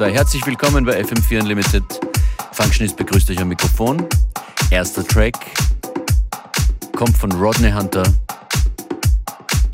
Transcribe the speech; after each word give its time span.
2. 0.00 0.14
Herzlich 0.14 0.46
willkommen 0.46 0.86
bei 0.86 0.98
FM4 0.98 1.40
Unlimited. 1.42 1.84
Functionist 2.52 2.96
begrüßt 2.96 3.30
euch 3.32 3.38
am 3.38 3.48
Mikrofon. 3.48 4.08
Erster 4.70 5.06
Track 5.06 5.34
kommt 6.96 7.14
von 7.18 7.30
Rodney 7.32 7.70
Hunter. 7.70 8.04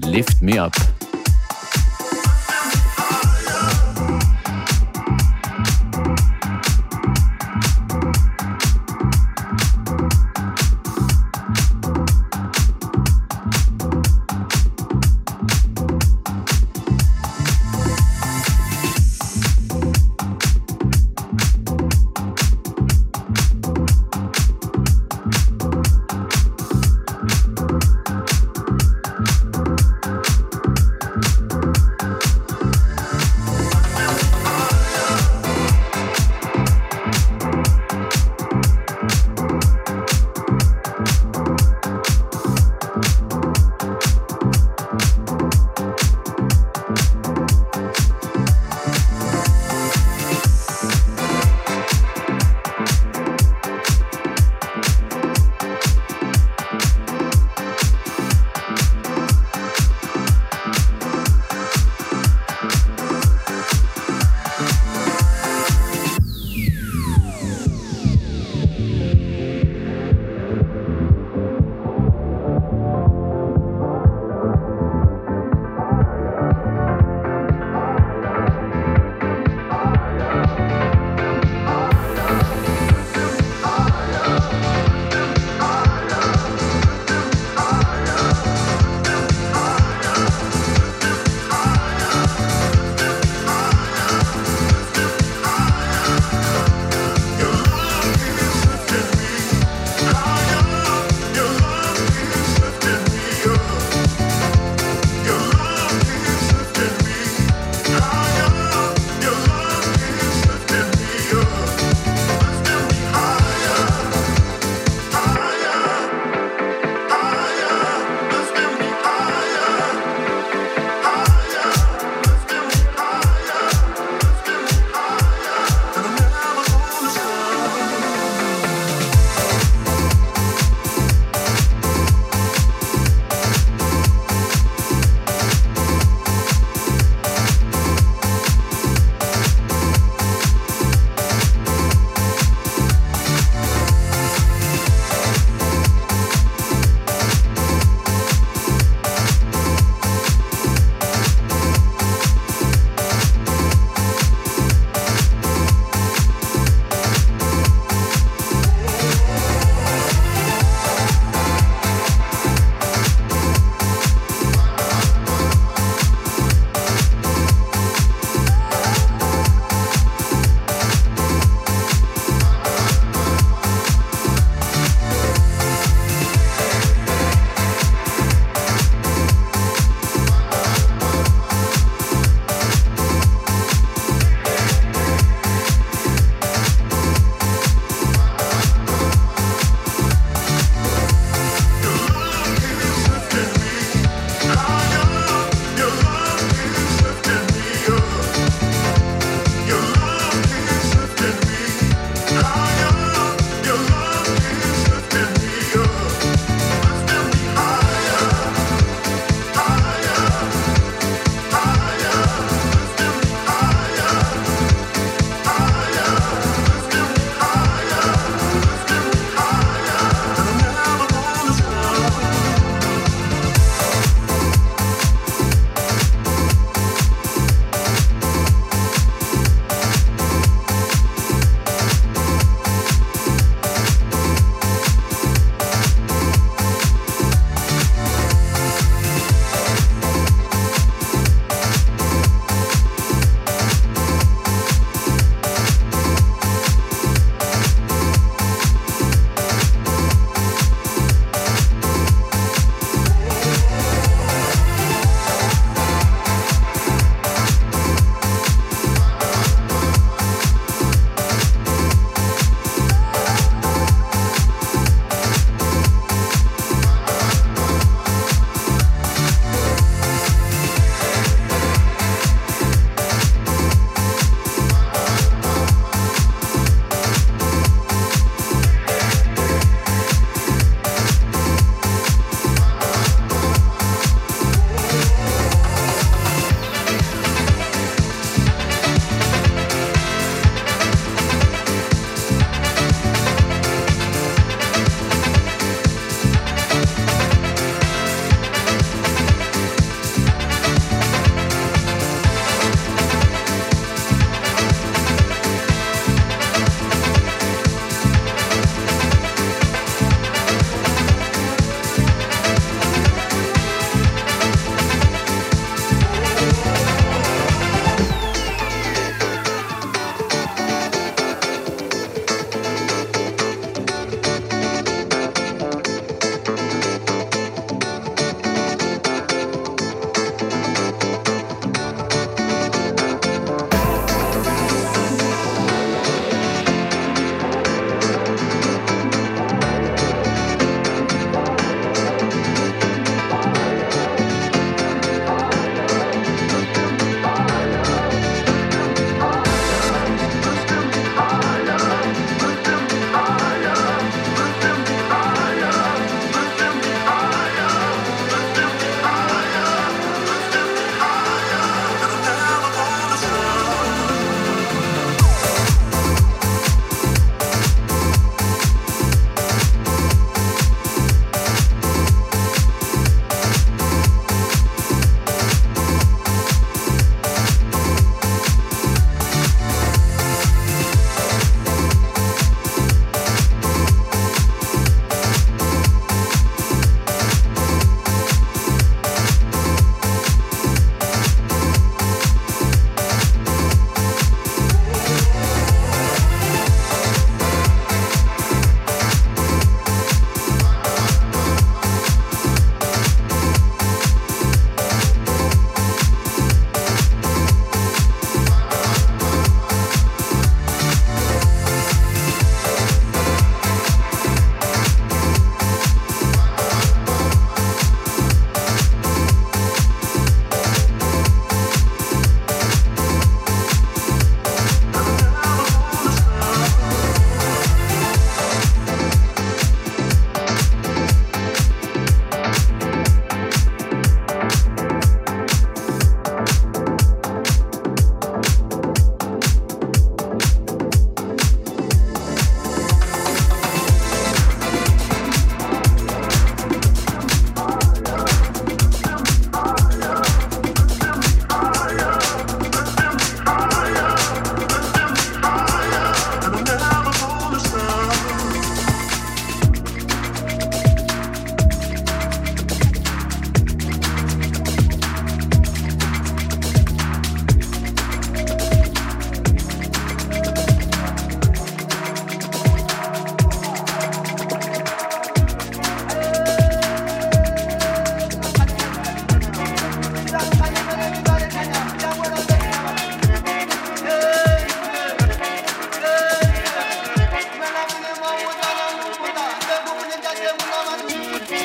Lift 0.01 0.43
Me 0.43 0.61
Up. 0.61 0.73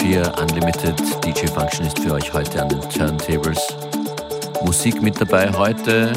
FM4 0.00 0.40
Unlimited. 0.40 0.94
DJ 1.24 1.46
Function 1.46 1.86
ist 1.86 1.98
für 1.98 2.14
euch 2.14 2.32
heute 2.32 2.62
an 2.62 2.70
den 2.70 2.80
Turntables. 2.80 3.58
Musik 4.64 5.02
mit 5.02 5.20
dabei 5.20 5.52
heute. 5.52 6.14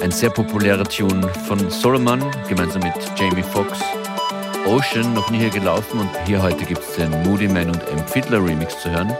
Ein 0.00 0.10
sehr 0.10 0.30
populärer 0.30 0.82
Tune 0.82 1.28
von 1.46 1.70
Solomon 1.70 2.20
gemeinsam 2.48 2.82
mit 2.82 2.94
Jamie 3.16 3.44
Foxx. 3.44 3.78
Ocean 4.66 5.14
noch 5.14 5.30
nie 5.30 5.38
hier 5.38 5.50
gelaufen 5.50 6.00
und 6.00 6.10
hier 6.26 6.42
heute 6.42 6.64
gibt 6.64 6.80
es 6.80 6.96
den 6.96 7.10
Moody 7.22 7.46
Man 7.46 7.68
und 7.68 7.88
M. 7.88 8.04
Fiddler 8.08 8.44
Remix 8.44 8.80
zu 8.80 8.90
hören. 8.90 9.14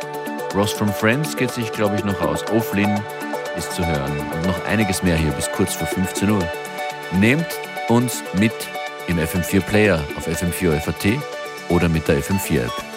Ross 0.55 0.73
from 0.73 0.93
Friends 0.93 1.37
geht 1.37 1.53
sich, 1.53 1.71
glaube 1.71 1.95
ich, 1.95 2.05
noch 2.05 2.21
aus. 2.23 2.45
O'Flynn 2.47 3.01
ist 3.57 3.73
zu 3.73 3.87
hören 3.87 4.12
und 4.35 4.47
noch 4.47 4.64
einiges 4.67 5.05
mehr 5.05 5.17
hier 5.17 5.31
bis 5.31 5.49
kurz 5.53 5.75
vor 5.75 5.87
15 5.87 6.29
Uhr. 6.29 6.49
Nehmt 7.21 7.47
uns 7.88 8.25
mit 8.37 8.53
im 9.07 9.19
FM4 9.19 9.61
Player 9.61 10.01
auf 10.17 10.27
FM4 10.27 10.81
FAT 10.81 11.21
oder 11.69 11.88
mit 11.88 12.09
der 12.09 12.21
FM4 12.21 12.64
App. 12.64 12.94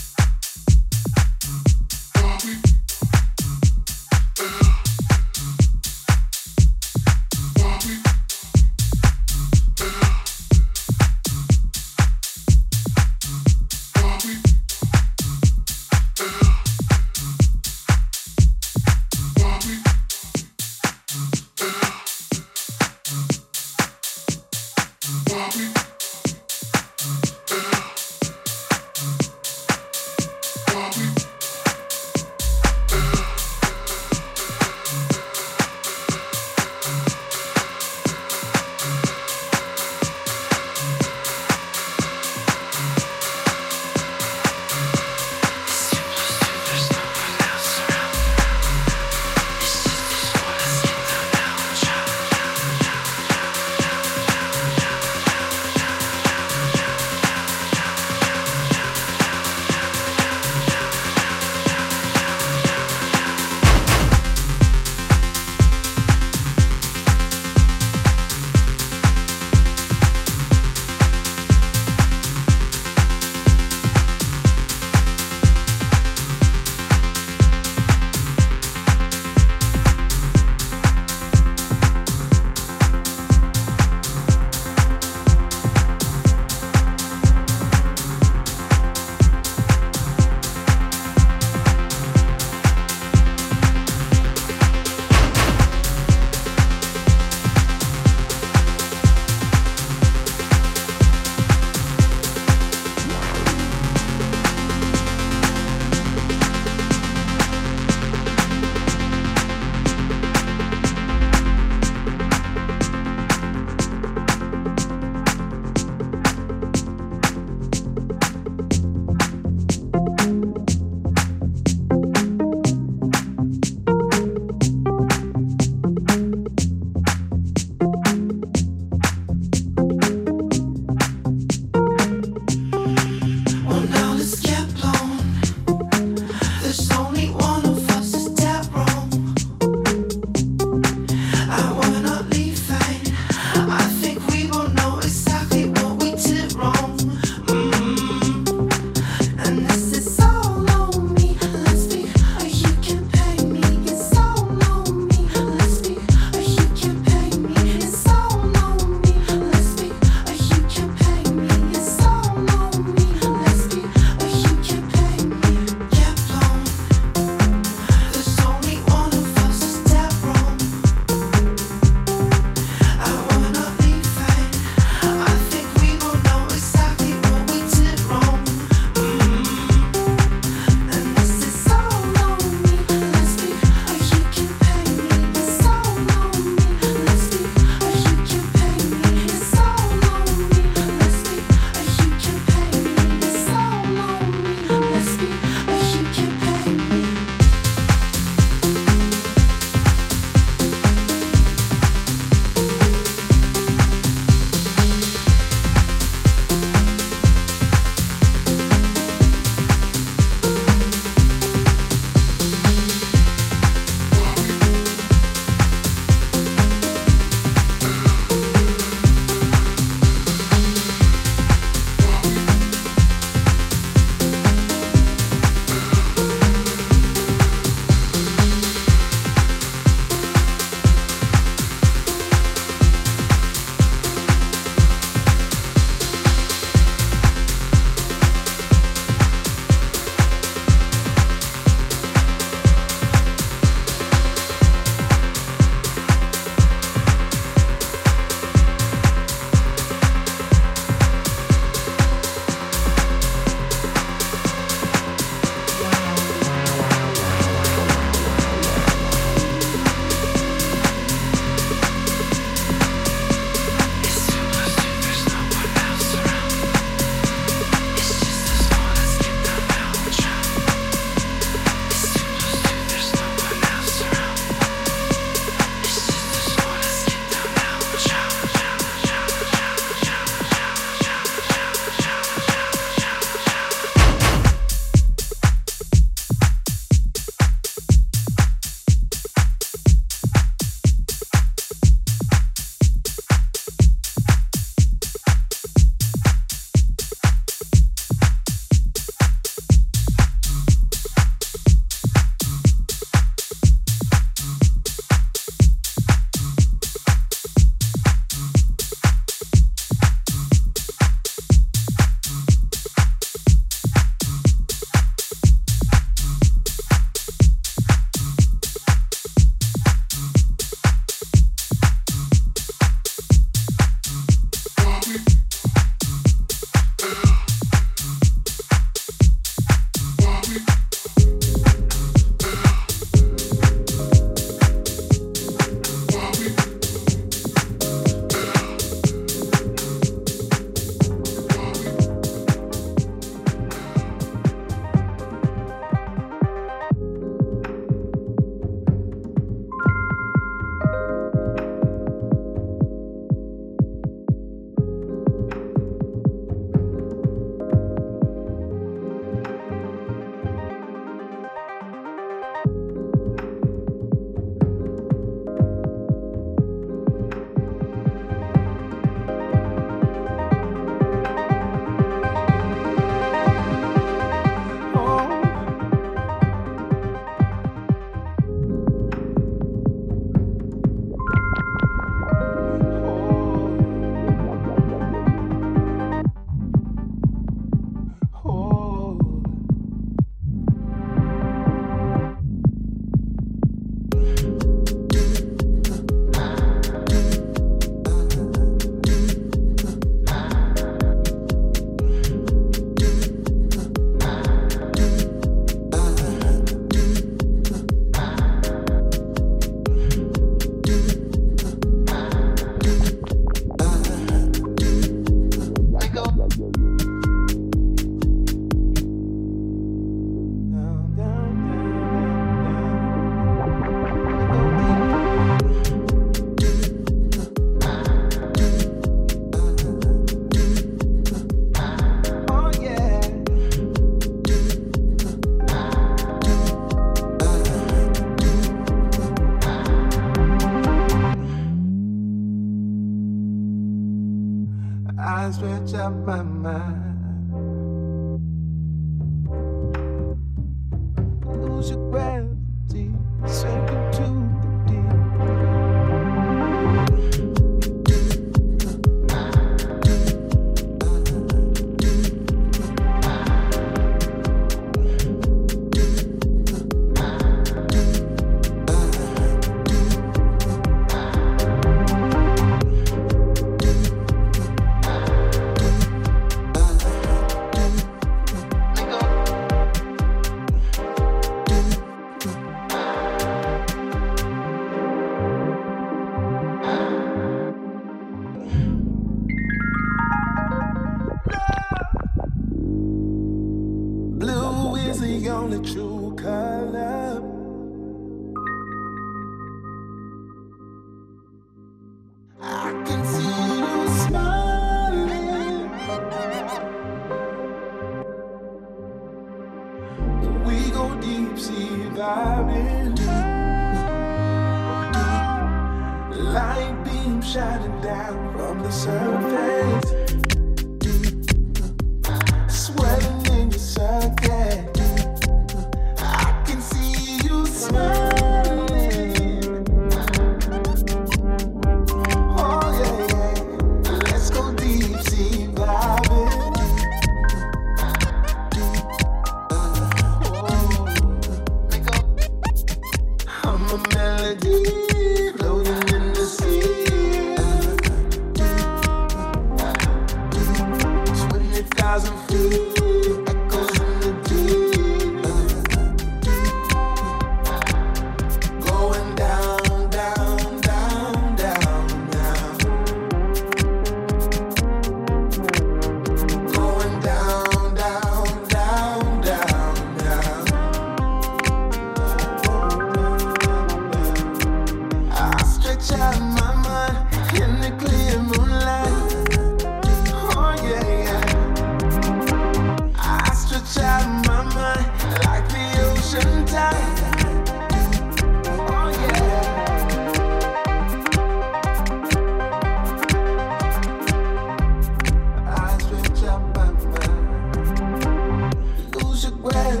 Well, 599.61 600.00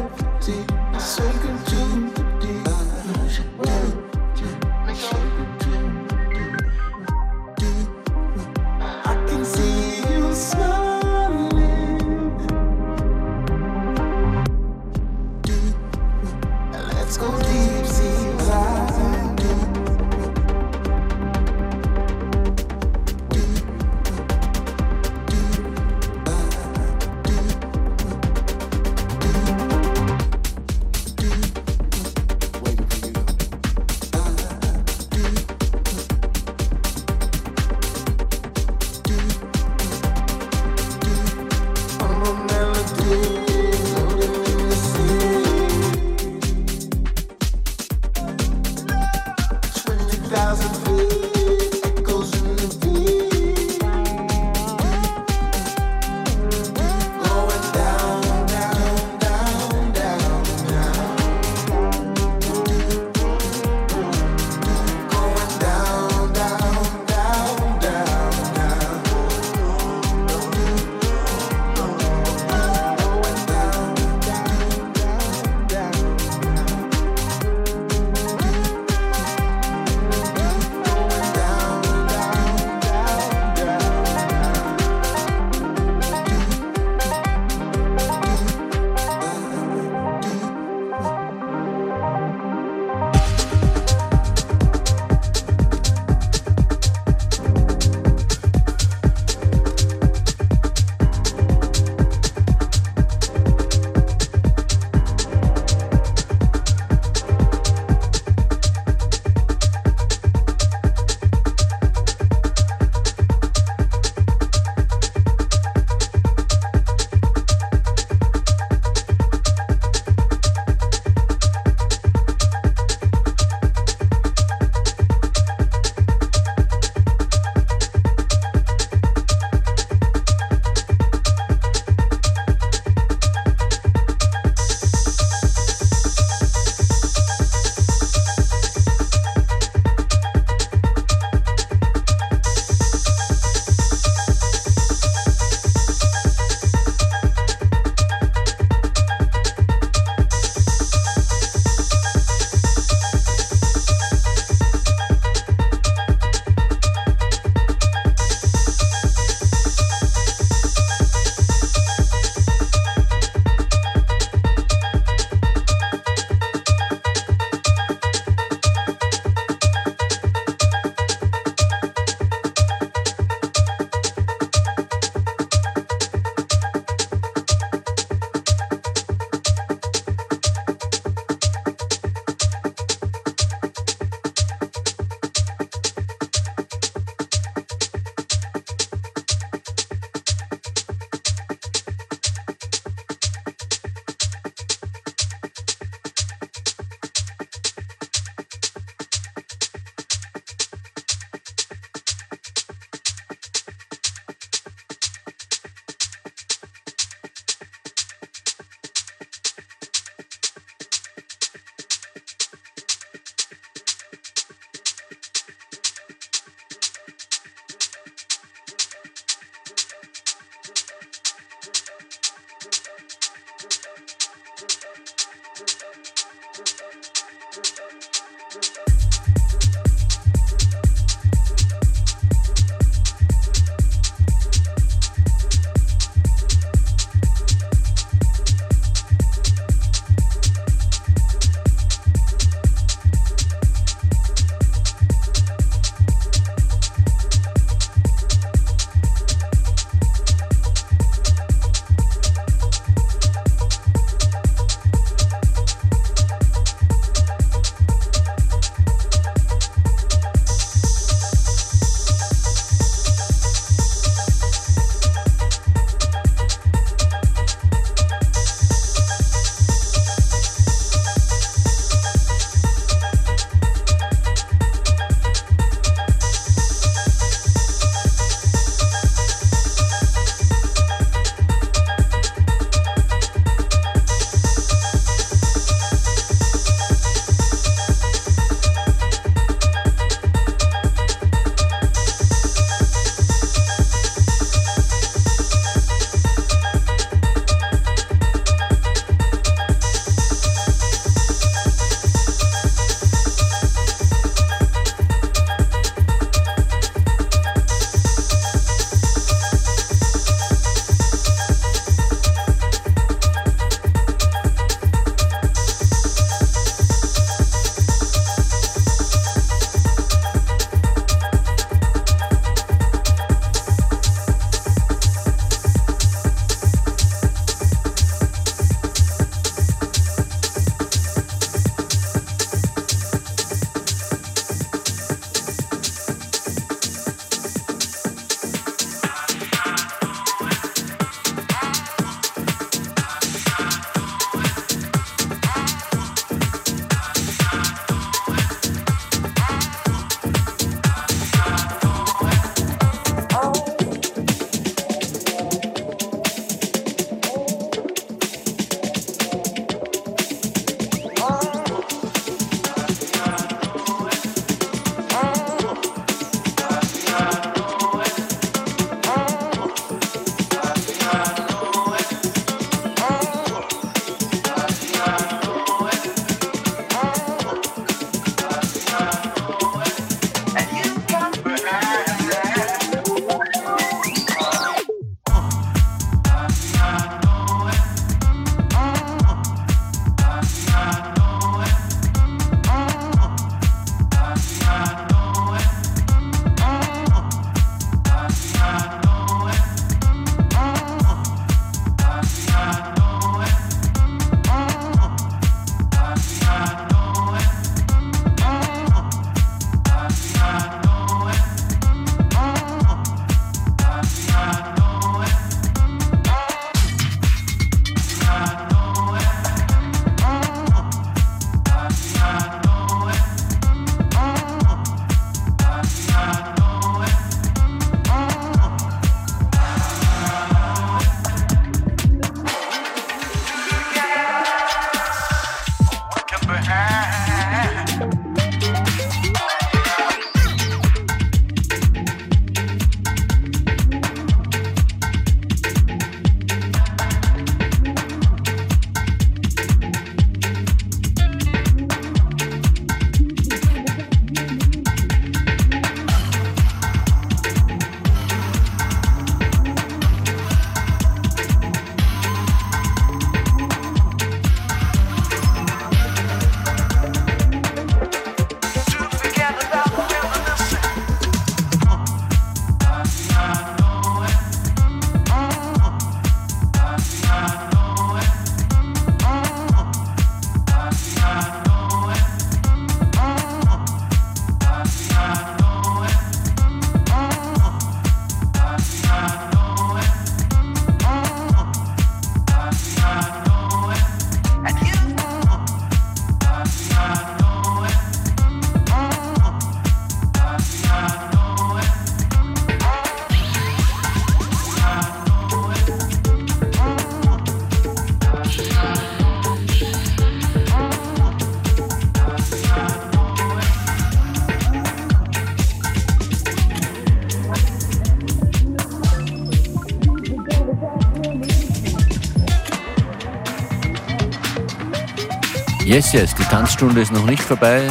Yes, 525.91 526.13
yes, 526.13 526.33
die 526.33 526.45
Tanzstunde 526.45 527.01
ist 527.01 527.11
noch 527.11 527.25
nicht 527.25 527.43
vorbei. 527.43 527.85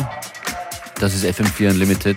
Das 0.98 1.12
ist 1.12 1.22
FM4 1.22 1.68
Unlimited. 1.68 2.16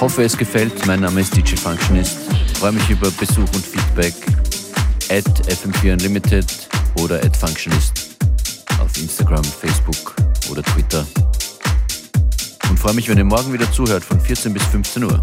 Hoffe, 0.00 0.22
es 0.22 0.38
gefällt. 0.38 0.86
Mein 0.86 1.00
Name 1.00 1.20
ist 1.20 1.36
DJ 1.36 1.54
Functionist. 1.56 2.16
Freue 2.58 2.72
mich 2.72 2.88
über 2.88 3.10
Besuch 3.10 3.40
und 3.40 3.62
Feedback 3.62 4.14
at 5.10 5.26
FM4 5.46 5.92
Unlimited 5.92 6.46
oder 6.98 7.16
at 7.16 7.36
Functionist 7.36 8.16
auf 8.80 8.96
Instagram, 8.96 9.44
Facebook 9.44 10.16
oder 10.50 10.62
Twitter. 10.62 11.06
Und 12.70 12.80
freue 12.80 12.94
mich, 12.94 13.10
wenn 13.10 13.18
ihr 13.18 13.24
morgen 13.24 13.52
wieder 13.52 13.70
zuhört 13.70 14.04
von 14.06 14.18
14 14.18 14.54
bis 14.54 14.62
15 14.68 15.04
Uhr. 15.04 15.22